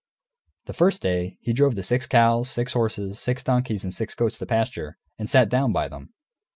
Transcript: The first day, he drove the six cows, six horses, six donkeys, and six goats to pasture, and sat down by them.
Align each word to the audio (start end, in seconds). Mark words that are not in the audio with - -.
The 0.65 0.73
first 0.73 1.03
day, 1.03 1.37
he 1.41 1.53
drove 1.53 1.75
the 1.75 1.83
six 1.83 2.07
cows, 2.07 2.49
six 2.49 2.73
horses, 2.73 3.19
six 3.19 3.43
donkeys, 3.43 3.83
and 3.83 3.93
six 3.93 4.15
goats 4.15 4.39
to 4.39 4.47
pasture, 4.47 4.97
and 5.19 5.29
sat 5.29 5.47
down 5.47 5.73
by 5.73 5.87
them. 5.89 6.11